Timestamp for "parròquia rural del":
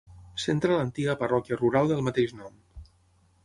1.21-2.05